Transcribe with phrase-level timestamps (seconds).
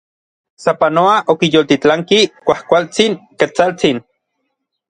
[0.63, 4.05] Sapanoa okiyoltilanki kuajkuaktsin Ketsaltsin.